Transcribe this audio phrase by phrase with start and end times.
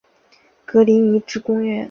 [0.65, 1.79] 格林尼治宫苑。